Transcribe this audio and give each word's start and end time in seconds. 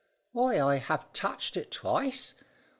"Why, 0.31 0.59
I 0.59 0.77
have 0.77 1.13
touched 1.13 1.55
it 1.55 1.69
twice. 1.69 2.33